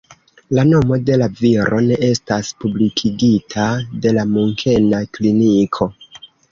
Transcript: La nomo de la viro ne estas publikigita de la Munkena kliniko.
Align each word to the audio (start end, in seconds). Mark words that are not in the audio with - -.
La 0.59 0.61
nomo 0.69 0.97
de 1.09 1.17
la 1.23 1.27
viro 1.41 1.83
ne 1.89 1.99
estas 2.09 2.51
publikigita 2.65 3.69
de 4.07 4.17
la 4.21 4.29
Munkena 4.35 5.07
kliniko. 5.19 5.95